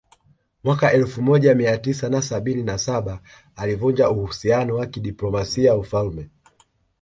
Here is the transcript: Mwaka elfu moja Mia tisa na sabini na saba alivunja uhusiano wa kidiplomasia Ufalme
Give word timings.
Mwaka 0.63 0.91
elfu 0.93 1.21
moja 1.21 1.55
Mia 1.55 1.77
tisa 1.77 2.09
na 2.09 2.21
sabini 2.21 2.63
na 2.63 2.77
saba 2.77 3.21
alivunja 3.55 4.09
uhusiano 4.09 4.75
wa 4.75 4.85
kidiplomasia 4.85 5.75
Ufalme 5.75 6.29